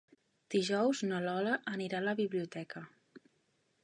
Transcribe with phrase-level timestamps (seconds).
[0.53, 2.83] Dijous na Lola anirà a la biblioteca.